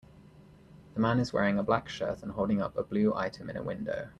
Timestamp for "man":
0.99-1.19